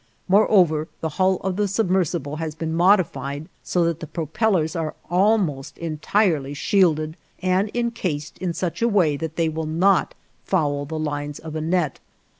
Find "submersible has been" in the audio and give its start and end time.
1.67-2.73